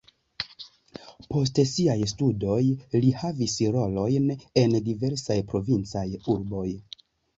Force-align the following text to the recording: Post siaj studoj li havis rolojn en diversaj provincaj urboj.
Post 1.33 1.59
siaj 1.71 1.97
studoj 2.13 2.63
li 3.05 3.11
havis 3.19 3.57
rolojn 3.77 4.29
en 4.63 4.75
diversaj 4.89 5.41
provincaj 5.53 6.07
urboj. 6.35 6.67